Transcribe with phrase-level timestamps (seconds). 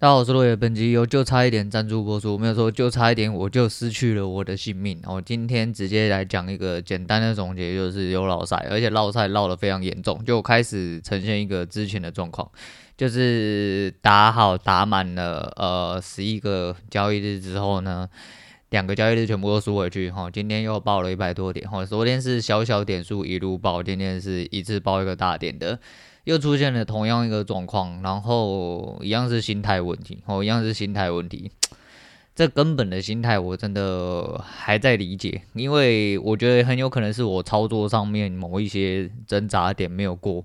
[0.00, 0.56] 大家好，我是落叶。
[0.56, 4.98] 本集由就差一点赞助播出，没有说就差一点我就失去了我的性命。
[5.04, 12.50] 我今天直接来讲一个简单的总结，就是有老赛，而且落赛落得非常严重，就开始呈现一个之前的状况，
[12.96, 18.08] 就是打好打满了呃十一个交易日之后呢，
[18.70, 25.78] 两个交易日全部都输回去，哈，今天又爆了一百多点，哈，昨天是小小点数一路爆，今天是一次爆一个大点的。
[26.24, 31.50] 又出现了同样一个状况，然后一样是心态问题，哦，一样是心态问题。
[32.32, 40.44] 这根本的心态我真的还在理解，因为我觉得很有可能是我操作上面某一些挣扎点没有过，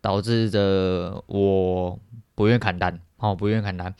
[0.00, 1.98] 导致着我
[2.34, 3.92] 不愿砍单，哦，不愿砍单。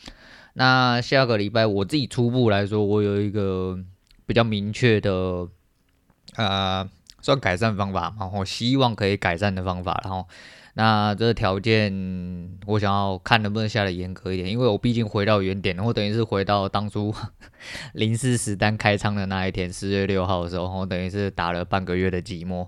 [0.53, 3.77] 那下个礼拜我自己初步来说，我有一个
[4.25, 5.47] 比较明确的，
[6.35, 6.87] 呃，
[7.21, 10.27] 算改善方法，然后希望可以改善的方法，然后。
[10.75, 11.93] 那这个条件，
[12.65, 17.13] 我想要看能不能下得严格一点，因为我毕竟回到原点，我等于是回到当初
[17.93, 22.67] 零四十单开仓的那一天，十月六号的时候，我等于是打了半个月的寂寞，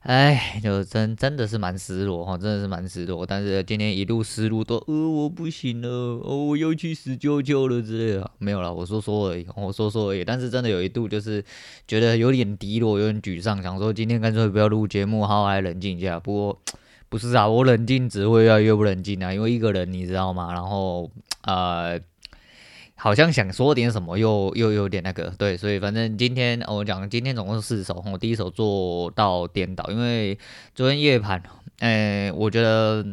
[0.00, 3.26] 哎，就真真的是蛮失落哈，真的是蛮失落。
[3.26, 5.88] 但是今天一路思路都，呃，我不行了，
[6.24, 10.24] 哦，我又去死救救了之类的，没有啦，我说说而已，我说说而已。
[10.24, 11.44] 但是真的有一度就是
[11.86, 16.18] 觉得有点低落，有点沮丧，想说今天干脆不要录节目，好好来冷静一下。
[16.18, 16.58] 不过。
[17.14, 20.52] 不是啊，我冷静只会越来越不冷静啊，因为一个人你知道吗？
[20.52, 21.08] 然后
[21.42, 22.00] 呃，
[22.96, 30.36] 好像想说点什么又，又有点那个，对，所以反正今天我讲，今天总共是四手，我第一手做到颠倒，因为
[30.74, 31.40] 昨天夜盘，
[31.78, 33.06] 哎，我觉得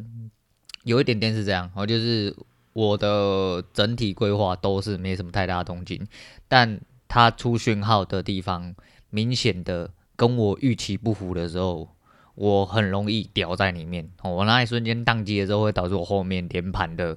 [0.83, 2.35] 有一点点是这样，我就是
[2.73, 6.07] 我的整体规划都是没什么太大动静，
[6.47, 8.73] 但它出讯号的地方
[9.11, 11.87] 明显的跟我预期不符的时候。
[12.41, 17.15] 我很容易掉在里面，我那一瞬间宕机的时候，会导致我后面连盘的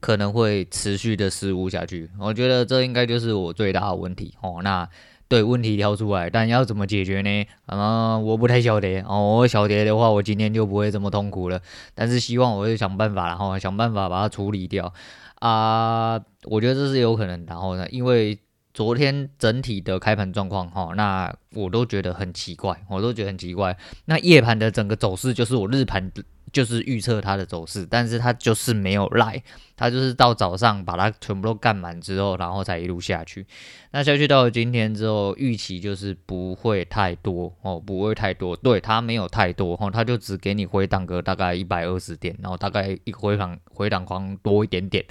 [0.00, 2.10] 可能会持续的失误下去。
[2.18, 4.62] 我觉得这应该就是我最大的问题哦。
[4.64, 4.88] 那
[5.28, 7.46] 对问题挑出来，但要怎么解决呢？
[7.66, 9.36] 啊、嗯，我不太晓得哦。
[9.38, 11.60] 我晓得的话，我今天就不会这么痛苦了。
[11.94, 14.92] 但是希望我会想办法，然后想办法把它处理掉
[15.38, 16.20] 啊。
[16.46, 17.46] 我觉得这是有可能。
[17.46, 18.36] 然后呢，因为。
[18.74, 23.76] 昨天整体的开盘状况，哈，那我都觉得很奇怪，我都觉得很奇怪。
[24.06, 26.10] 那夜盘的整个走势就是我日盘
[26.52, 29.40] 就是预测它的走势，但是它就是没有赖，
[29.76, 33.46] 它就是到早上把它全部都干满之后，然后才一路下去。
[33.92, 45.04] 那下去到了今天之后，预期就是不会太多哦，不会太多，对，它没有太多，哈，它就只给你回档个大概一百二十点，然后大概一回档回档框多一点点，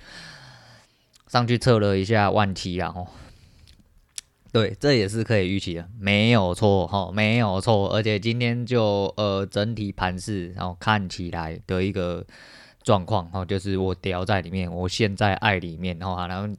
[1.28, 3.08] 上去测了一下万七，然后。
[4.54, 7.90] 对，这也是可以预期的，没有错哈，没有错。
[7.90, 12.24] 而且今天就呃整体盘势，然后看起来的一个
[12.84, 16.28] 状况哈，就是我掉在里面，我陷在爱里面哈。
[16.28, 16.56] 然后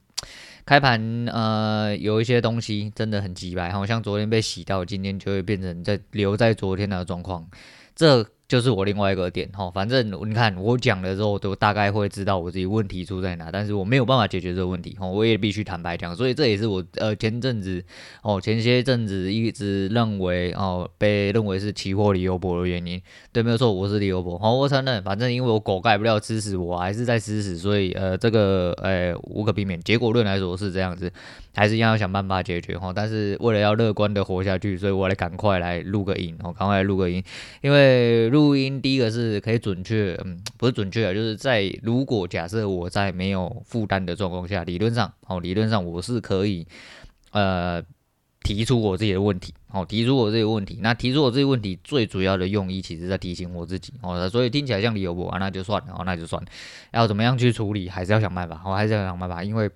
[0.66, 7.48] 开盘呃有一些东西真的很机掰，好像昨天被洗到，今天就会变成在留在昨天的状况。
[7.94, 17.82] 这就是我另外一个点哈，反正你看我讲了之后，都大概会知道我自己问题出在哪，但是我没有办法解决这个问题哈，我也必须坦白讲，所以这也是我呃前阵子
[18.22, 23.00] 哦前些阵子一直认为哦被认为是期货理由博的原因，
[23.32, 31.10] 对，没有错，我是李油博，好，我承认，反正因为我狗改不了吃屎，我还是在吃屎，所以呃这个呃无可避免，结果论来说是这样子。
[31.56, 37.22] 还是一样要想办法解决哈，但是为了要乐观的活下去，所以我来赶快来录个音，我赶快来录个音，
[37.60, 46.66] 因为录音第一个是可以准确，嗯，不是准确啊，就是在如果假设我在没有负担的状况下，理论上哦，理论上我是可以
[47.30, 47.80] 呃
[48.42, 56.48] 提出我自己的问题，哦，提出我自己的问题，那提出我自己问题最主要的用意，其实在提醒我自己哦，所以听起来像理由不啊，那就算了，哦，那就算了，
[56.92, 59.70] 要怎么样去处理，还是要想办法，我还是要想办法，因为。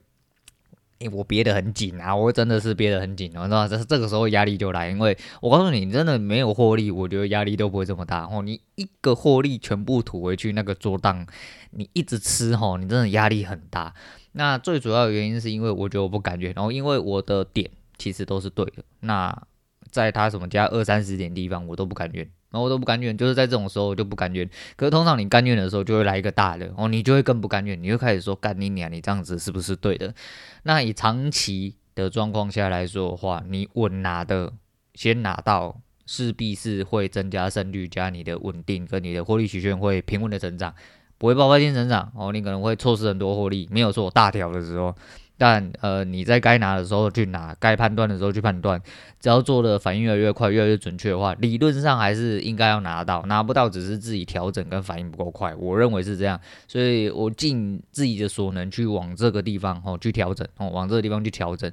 [0.99, 8.43] 因为我憋得很紧啊，我真的是憋得很紧，你知道这这个时候压力就来，因为我告诉你，你真的没有获利，我觉得压力都不会这么大哦。
[8.43, 11.27] 你一个获利全部吐回去那个做档，
[11.71, 13.95] 你一直吃吼，你真的压力很大。
[14.33, 19.43] 那最主要的原因是因为我觉得我不感觉，然后因为我的点其实都是对的，那
[19.91, 22.29] 在他什么加二三十点地方我都不感觉。
[22.51, 24.49] 然后我都不甘愿，就是在这种时候我就不甘愿。
[24.77, 30.15] 可是通常你甘愿的时候，就会来一个大的，哦，你就会更不甘愿，你就开始说干你娘，你这样子是不是对的？
[30.63, 34.53] 那以长期的状况下来说的话，你稳拿的
[34.95, 40.75] 先拿到，势必是会增加胜率，加你的稳定跟你的获利曲线会平稳的成长。
[41.19, 44.95] 不会爆发性成长哦，你可能会错失很多获利，没有错，大条的时候。
[45.39, 48.79] 但呃，你在该拿的时候去拿，该判断的时候去判断，
[49.21, 53.25] 只要做的反应越来越快，越来越准确的话，理论上还是应该要拿到。
[53.27, 56.39] 拿不到只是自己调整跟反应不够快，我认为是这样。
[56.67, 61.71] 所以我尽自己的所能去往这个地方哦去调整哦，往这个地方去调整。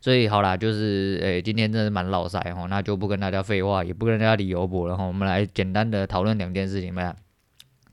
[0.00, 5.04] 所以好啦，就是诶、今天真的蛮老塞哦，那就不跟大家废话，也不跟大家理由博了哈。
[5.04, 7.16] 我们来简单的讨论两件事情吧。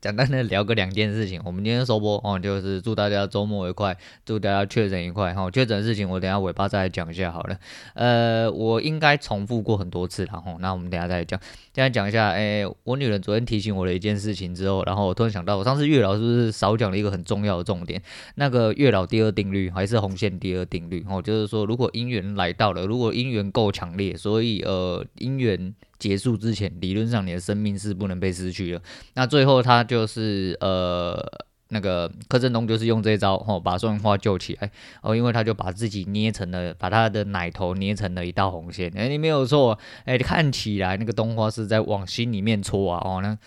[0.04, 5.50] 简单的聊个两件事情，我们今天收播哦，就是祝大家周末愉快，祝大家确诊愉快哈。
[5.50, 7.58] 确诊的事情我等下尾巴再来讲一下好了。
[7.94, 11.40] 呃，我应该重复过很多次，然后那我们等下再来讲。
[11.74, 18.02] 现在讲一下，哎、我女人昨天提醒我的一件事情之后，然后我突然想到，我上次月老是不是少讲了一个很重要的重点？
[18.36, 25.74] 那个月老第二定律还是红线第二定律哦，就是说如果姻缘来到了，如果姻缘够强烈，所以呃姻缘。
[26.04, 28.82] 结束之前，理论上你的生命是不能被失去的。
[29.14, 31.18] 那最后他就是呃，
[31.70, 34.70] 那个柯震东就是用这招哦，把宋云花救起来
[35.02, 38.92] 哦，因为他就把自己捏成了，把他的奶头捏成了一道红线。
[38.98, 43.38] 哎，你没有错，哎，看起来那个东花是在往心里面戳啊哦那。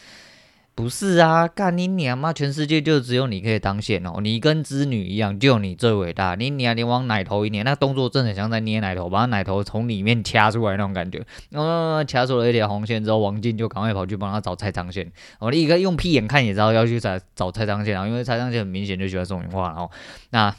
[0.77, 2.35] 不是啊，干你娘妈！
[2.35, 6.35] 全世界就只有你可以当线哦，你跟织女一样，就你最伟大。
[6.35, 11.25] 你娘，你往奶头一捏，那动作真的很像在捏奶头，把奶头从里面掐出来那种感觉。
[11.53, 15.11] 哦，掐出了一条红线之后，王静就赶快跑去帮他找蔡昌宪。
[15.39, 19.91] 哦，你一个用屁眼看也知道要去找找蔡昌宪啊，因为蔡昌宪很明显就喜欢宋芸樺，然后
[20.29, 20.55] 那。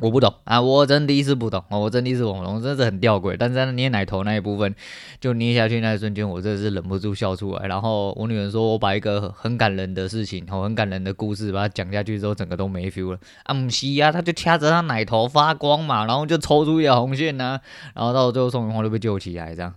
[0.00, 3.36] 我不懂啊，我真第一次不懂，我真第一次不懂，真是很吊诡。
[3.38, 4.74] 但是在捏奶头那一部分，
[5.20, 7.68] 就捏下去那一瞬间，我真的是忍不住笑出来。
[7.68, 13.18] 然后我女人说，我把一个很感人的事情，很感人的故事，把它讲下去之后，整个都没 feel 了。
[13.44, 17.60] 啊，不是啊，他就掐着他奶头发光嘛，然后就抽出一条红线呐、啊，
[17.94, 19.74] 然后到最后宋芸樺就被救起来，这样。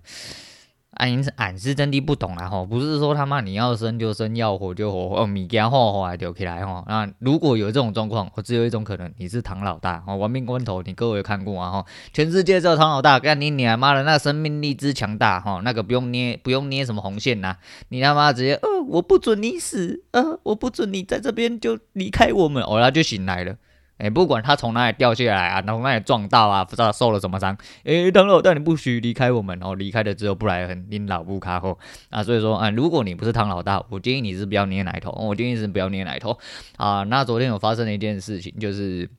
[0.96, 6.84] 俺是俺是真的不懂啊吼，不是说他妈你要生就生，要活就活，哦，米给他画画丢起来吼。
[6.88, 17.58] 那如果有这种状况，我只有一种可能，你是唐老大哦，玩命关头，你各位看过啊吼，全世界只有唐老大，干你你妈的那生命力之强大哈，那个不用捏不用捏什么红线呐，
[17.90, 23.56] 你他妈直接呃我不准你死，呃我不准你在这边就离开我们，哦他就醒来了。
[23.98, 27.58] 哎，不管他从哪里掉下来啊，从哪里撞到啊，不知道受了什么伤。
[27.86, 29.74] 哎，唐老大，你不许离开我们哦！
[29.76, 32.22] 离开了之后布莱恩，你老布卡后啊。
[32.22, 35.12] 所以说啊，如果你不是唐老大，我建议你是不要捏奶头。
[35.12, 36.38] 我建议是不要捏奶头
[36.76, 37.04] 啊。
[37.04, 39.10] 那昨天有发生了一件事情，就是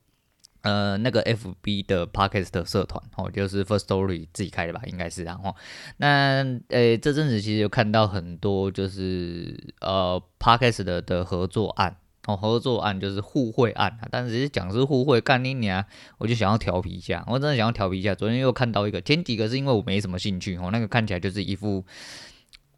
[0.60, 5.56] 呃，那个 FB 的 Podcast 社团哦，就是 First Story 自己开的吧，应该是然后
[5.96, 11.96] 那呃，这阵子其实有看到很多就是呃 Podcast 的的合作案。
[12.26, 15.84] 哦，合作案就是互惠案啊，但是其实讲是互惠，干你娘，
[16.18, 18.14] 我就想要调皮一下，我真的想要调皮一下。
[18.14, 21.84] 昨天又看到一个，前几个是因为我没什么兴趣，哦，那个看起来就是一副。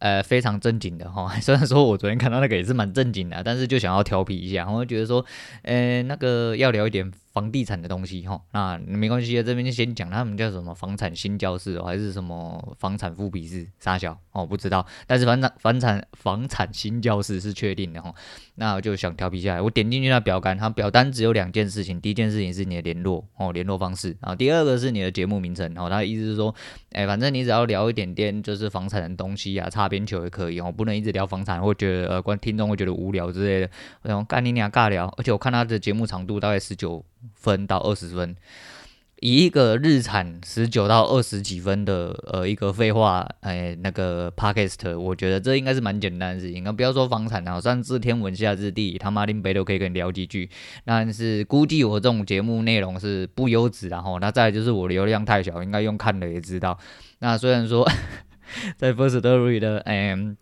[0.01, 5.25] 呃，非常正经的哈， 虽然说我昨天看到那个也是蛮正经的，但是就想要调皮一下，我就觉得说，
[5.63, 18.13] 呃，那个要聊一点房地产的东西哈，那没关系啊，这边就先讲他们叫什么房产新教室，还是什么房产复笔式啥小哦，不知道，但是房产房产房产新教室是确定的哈，
[18.55, 26.53] 那我就想调皮下来，我点进去那表单，它表单只有两件事情，第一件事情是你的联络哦，联络方式，然后第二个是你的节目名称，然后他的意思是说，
[26.91, 29.89] 哎，反正你只要聊一点点就是房产的东西啊，擦。
[29.89, 33.67] 边球也可以哦，不能一直聊房产，会觉得呃，观听众会觉得无聊之类的。
[34.03, 37.03] 我想干你俩尬聊，而且我看他的节目长度大概十九
[37.35, 38.35] 分到二十分，
[39.19, 46.63] 以一个日产十九到二十几分的呃一个废话哎那个 podcast，我觉得这应该是蛮简单的事情。
[46.63, 50.49] 那不要说房产啊，上知天文下知地，他妈林北都可以跟你聊几句。
[50.85, 56.77] 但是估计我这种节目内容是不优质，然后那再就是我流量太小，应该用看的也知道。
[57.19, 57.89] 那虽然说。
[58.77, 60.35] 在 Firstory 的嗯，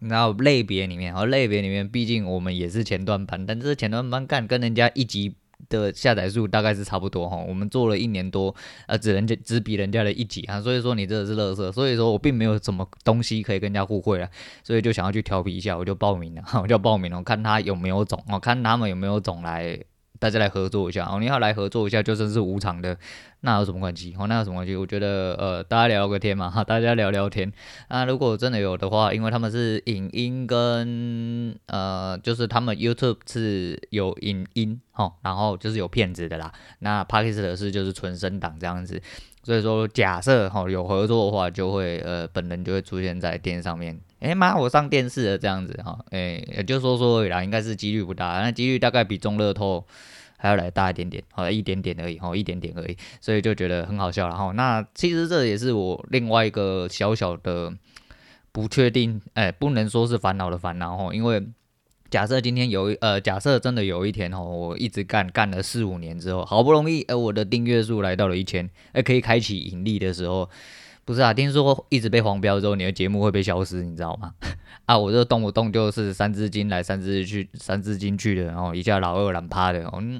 [0.00, 5.34] 然后类别里面，然后类别里面，毕竟我们也是前段班，但是前段班干跟人家一级
[5.68, 7.36] 的下载数大概是差不多哈。
[7.36, 8.54] 我们做了一年多，
[8.86, 14.28] 呃，只能就只比人家的一级啊，所以说你这个是乐色，所以说我并没有什么东西可以跟人家互惠了，
[14.62, 19.78] 所以就想要去调皮一下，我就报名了，我就报名了，看他有没有种，我看他们有没有种来。
[20.26, 22.98] 大家来合作一下哦，你要来合作一下，就算是无偿的，
[23.42, 24.12] 那有什么关系？
[24.18, 24.74] 哦，那有什么关系？
[24.74, 27.52] 我觉得呃，大家聊个天嘛，哈，大家聊聊天。
[27.88, 36.52] 那如果真的有的话，因为他们是影音跟呃，就是他们 YouTube 是有影音哈，然后就是有片子的啦。
[36.80, 39.00] 那 Podcast 的是就是纯声档这样子。
[39.44, 43.96] 所以说，假设哈有合作的话，就会呃本人就会出现在电视上面。
[44.18, 49.86] 哎妈，我上电视了这样子哈，哎也就说说而已啦，应该是几率不大，那几率大概比中乐透
[50.36, 54.52] 还要来大一点点，好一点点而已哈，一点点而已，所以就觉得很好笑了哈。
[54.52, 57.72] 那其实这也是我另外一个小小的
[58.52, 61.46] 不确定，哎不能说是烦恼的烦恼哈，因为。
[62.08, 70.48] 假设今天有一呃，假设真的有一天哦，我一直干干了四五年之后，好不容易呃，我的订阅数来到了一千，呃，可以开启盈利的时候，
[71.06, 74.34] 不是啊，听说一直被黄标之后，你的节目会被消失，你知道吗？
[74.84, 80.18] 啊，我这动不动就是三字经来三字去，三字经去的，然后一下老二懒趴的，嗯。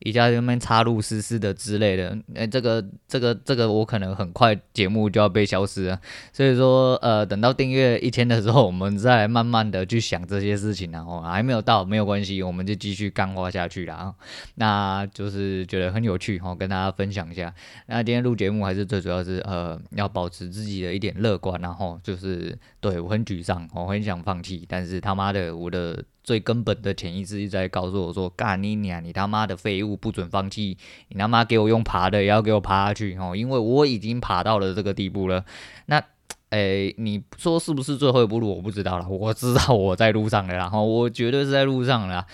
[0.00, 6.00] 一家人们插入丝丝的之类的，哎、这个这个这个我可能很快节目就要被消失了，
[6.32, 14.14] 所以说呃，等到订阅一千的时候，我们再慢慢的去想这些事情，然后还没有到没有关系，我们就继续干花下去啦。
[14.54, 17.52] 那就是觉得很有趣，哦，跟大家分享一下。
[17.86, 26.04] 那今天录节目还是最主要是呃，要保持自己的一点乐观，然后就是对我很沮丧，我很想放弃，但是他妈的我的。
[26.28, 29.02] 最根本的潜意识一直在告诉我说：“干你娘！
[29.02, 30.76] 你他妈的废物，不准放弃！
[31.08, 33.34] 你他妈给我用爬的，也要给我爬下去哦！
[33.34, 35.42] 因为我已经爬到了这个地步了。
[35.86, 36.04] 那，
[36.50, 38.56] 诶，你说是不是最后一步路？
[38.56, 39.08] 我不知道了。
[39.08, 42.26] 我知道我在路上了，然后我绝对是在路上了。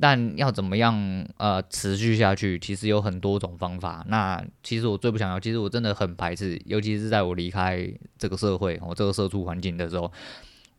[0.00, 0.96] 但要怎么样
[1.36, 2.58] 呃持续下去？
[2.58, 4.02] 其实有很多种方法。
[4.08, 10.10] 那其实我最不想要，其实我真的很排斥，尤其是在我离开这个社会，我这个社畜环境的时候。”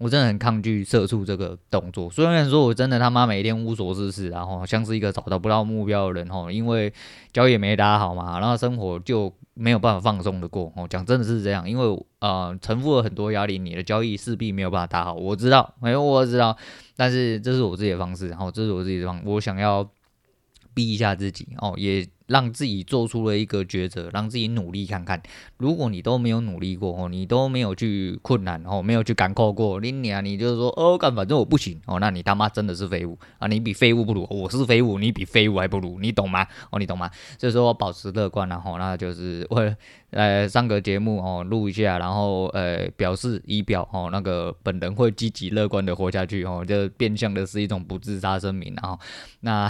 [0.04, 6.92] 我真的很抗拒社畜这个动作，虽然说我真的他妈每天无所事事，然后像是一个找到不到目标的人吼，因为
[7.32, 10.86] 交易也没打好嘛，然后生活就没有办法放松的过哦。
[10.90, 15.14] 讲真的是这样，因为呃，承负了很多压力，你的交易势必没有办法打好。
[15.14, 16.58] 我知道，没有我知道，
[16.98, 19.90] 但是这是我自己的方式，然后这是我自己的方，我想要
[20.74, 22.06] 逼一下自己哦，也。
[22.28, 25.22] 让自己做出了一个抉择，让自己努力看看。
[25.58, 33.48] 如果你都没有努力过哦，你都没有去困难哦，没有去赶扣过，你你啊，你就是说哦，干反正我不行哦，那你他妈真的是废物啊！
[33.48, 36.48] 你比废物不如，我是废物，你比废物还不如，你懂吗？
[36.72, 37.10] 哦，你懂吗？
[37.38, 39.76] 所以说我保持乐观然后，那就是为
[40.12, 48.98] 呃上个节目哦录一下，然后呃表示仪表哦，那个本人会积极乐观的活下去哦，就变相的是一种不自杀声明，然后
[49.42, 49.70] 那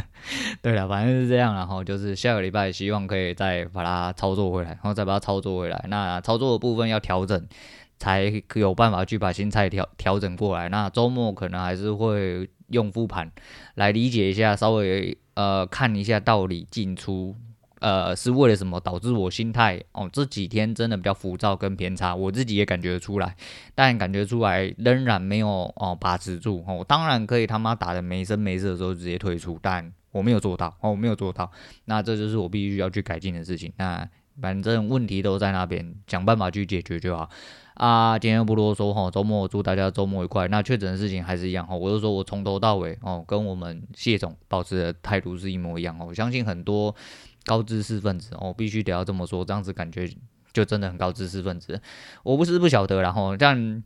[0.62, 1.81] 对了，反正是这样，然后。
[1.84, 5.84] 就是下个礼拜，希望可以再把它操作回来，然后再把它操作回来。
[5.88, 7.46] 那操作的部分要调整，
[7.98, 10.68] 才有办法去把心态调调整过来。
[10.68, 13.30] 那周末可能还是会用复盘
[13.74, 17.36] 来理解一下，稍微呃看一下道理进出，
[17.80, 23.36] 呃是为了什么导致我心态哦这几天真的比较浮躁跟偏差，我自己也感觉出来，
[23.74, 26.84] 但感觉出来仍然没有哦把持住哦。
[26.86, 29.92] 当然可以他妈打得没声没色的时候直接退出，但。
[30.12, 31.50] 我没有做到哦，我没有做到，
[31.86, 33.72] 那这就是我必须要去改进的事情。
[33.78, 34.08] 那
[34.40, 37.28] 反正问题都在那边，想办法去解决就好。
[37.74, 40.46] 啊，今天不啰嗦哈，周末祝大家周末愉快。
[40.48, 46.06] 那确诊的事情还是一样哈，我就说我从头到尾哦，跟我们谢总保持的态度是一模一样哦。
[46.08, 46.94] 我相信很多
[47.44, 50.08] 高知识分子哦，必须得要这么说，这样子感觉
[50.52, 51.80] 就真的很高知识分子。
[52.22, 53.82] 我不是不晓得，然后但。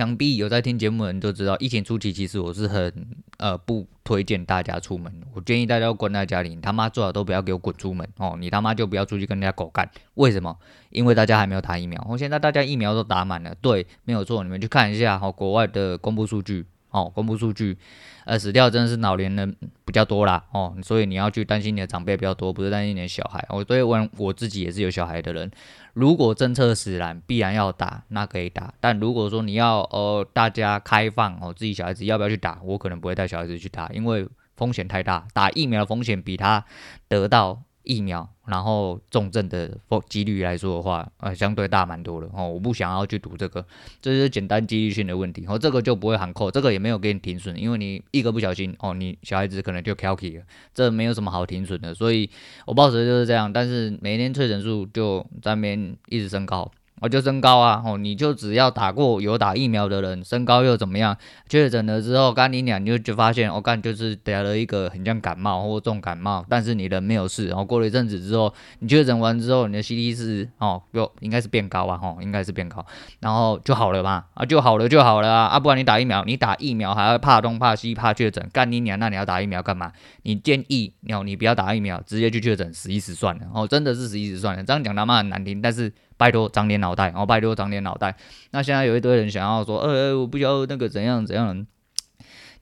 [0.00, 2.90] 想必有在听节目的人都知道，疫情初期其实我是很
[3.36, 5.12] 呃不推荐大家出门。
[5.34, 8.34] 我建议大家要关在家里，你他妈最好都不要给我滚出门哦！
[8.40, 9.86] 你他妈就不要出去跟人家狗干。
[10.14, 10.56] 为什么？
[10.88, 12.02] 因为大家还没有打疫苗。
[12.08, 14.42] 我现在大家疫苗都打满了，对，没有错。
[14.42, 17.78] 你们去看一下哈，国外的公布数据哦，公布数据。
[18.26, 23.44] 呃，死掉真的是老年人比较多啦，哦，所以你要去担心你的长辈比较多，不是担心你的小孩。
[23.48, 25.50] 我对我我自己也是有小孩的人，
[25.94, 28.72] 如果政策使然，必然要打，那可以打。
[28.78, 36.64] 但如果说你要呃大家开放哦，自己小孩子要不要去打，我可能不会带小孩子去打，因为风险太大，打疫苗的风险比他
[37.08, 37.62] 得到。
[37.82, 39.76] 疫苗，然后重症的
[40.08, 42.48] 几率来说的话，呃，相对大蛮多的哦。
[42.48, 43.64] 我不想要去赌这个，
[44.00, 45.44] 这是简单几率性的问题。
[45.48, 50.44] 哦，这个就不会喊扣，这个也没有给你停损，因为你一个不小心哦，你小孩子可能就 KOK 了，
[50.74, 51.94] 这没有什么好停损的。
[51.94, 52.28] 所以
[52.66, 56.70] 我抱持就是这样，但是每天确诊数就在那边一直升高。
[57.00, 61.16] 我就升高啊，哦，你就只要打过有打疫苗的人，升高又怎么样？
[61.48, 67.48] 确诊了之后，干你俩你就就发现，我、哦、干就是得了一个很像感冒或重感冒，但是你人没有事。
[67.48, 72.84] 然后过了一阵子之后，你确诊完之后，你的 CT 值哦，又应该是变高啊，哦，应该是变高，
[73.20, 79.90] 然后就好了嘛，啊，就好了就好了啊，啊，不然你打疫苗，你打疫苗还要怕东怕西怕确诊，干你俩那你要打疫苗干嘛？
[80.24, 85.90] 你建议你你不要打疫苗，直接去确诊，死一死算了，哦，真的是死一死算了，这样讲他妈很难听，但是。
[86.20, 88.14] 拜托长点脑袋，然后拜托长点脑袋。
[88.50, 91.66] 那现在有一堆人想要说，呃，我不要那个怎样怎样。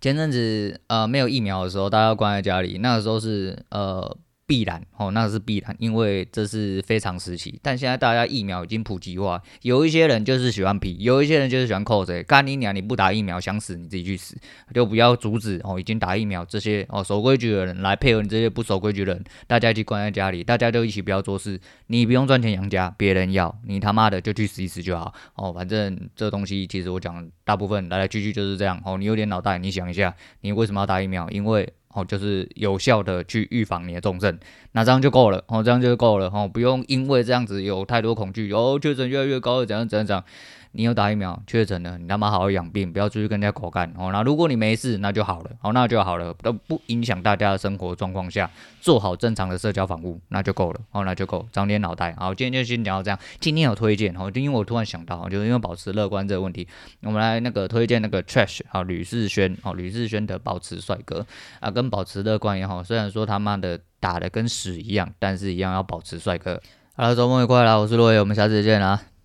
[0.01, 4.17] 前阵子呃没有疫苗的时候，大家关在家里，那个时候是呃
[4.49, 7.61] 必然哦，那是必然，因为这是非常时期。
[7.63, 12.23] 但现在大家疫苗已经普及化，有一些人就是喜欢皮，有一些人就是喜欢扣谁。
[12.23, 12.75] 干你娘！
[12.75, 14.35] 你不打疫苗，想死你自己去死，
[14.73, 15.79] 就不要阻止哦。
[15.79, 21.61] 已经打疫苗这些哦守规矩的人来配合你这些不守规矩的人，大家一起关在家里，大家就一起不要做事。
[21.89, 25.53] 你不用赚钱养家，别人要你他妈的就去死一死就好哦。
[25.53, 28.97] 反正这东西其实我讲大部分来来去去就是这样哦。
[28.97, 31.29] 你有点脑袋，你想一下，你为什么要打疫苗？
[31.29, 34.39] 因为哦，就是有效的去预防你的重症，
[34.73, 40.25] 那这样就够了哦，这样就够了哦，不用因为这样子有太多恐惧哦，确诊越来越高，怎样怎样怎样。
[40.73, 44.11] 你有打疫苗确诊了，你他妈好好养病，不要出去跟人家狗干哦。
[44.13, 52.15] 那如果你没事，那就好了，哦，那就好了，都不影响大家的生活状况下，做好正常的社交防护，那就够了，哦，那就够，长点脑袋。
[52.19, 53.19] 好，今天就先讲到这样。
[53.41, 56.67] 今天有推荐哦，因为我突然想到，就是因为保持乐观这个问题，
[57.03, 61.27] 我们来那个推荐那个 Trash 啊，吕士轩哦，吕士轩的保持帅哥
[61.61, 66.61] 啊，跟保持乐观也好，虽然说他妈的打的跟屎一样，但是一样要保持帅哥。
[66.95, 69.18] 好了，周末愉快啦，我是罗伟，我们下次见啦。